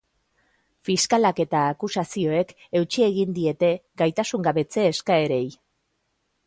Fiskalak 0.87 1.41
eta 1.43 1.59
akusazioek 1.73 2.55
eutsi 2.81 3.07
egin 3.09 3.37
diete 3.39 3.71
gaitasungabetze 4.05 4.89
eskaerei. 4.95 5.45